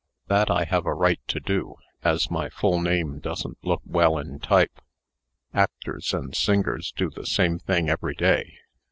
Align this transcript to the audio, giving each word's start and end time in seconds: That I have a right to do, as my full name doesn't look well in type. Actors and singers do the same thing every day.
That 0.29 0.49
I 0.49 0.63
have 0.63 0.87
a 0.87 0.95
right 0.95 1.19
to 1.27 1.39
do, 1.39 1.75
as 2.03 2.31
my 2.31 2.49
full 2.49 2.81
name 2.81 3.19
doesn't 3.19 3.59
look 3.61 3.83
well 3.85 4.17
in 4.17 4.39
type. 4.39 4.81
Actors 5.53 6.11
and 6.11 6.33
singers 6.35 6.91
do 6.91 7.11
the 7.11 7.27
same 7.27 7.59
thing 7.59 7.87
every 7.87 8.15
day. 8.15 8.57